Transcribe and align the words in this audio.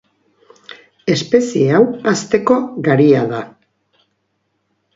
Espezie 1.15 1.67
hau 1.75 1.83
hazteko 2.13 2.59
garia 2.89 3.23
da. 3.37 3.45